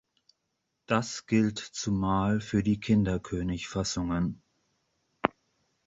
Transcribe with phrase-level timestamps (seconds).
[0.87, 4.41] Das gilt zumal für die Kinderkönig-Fassungen.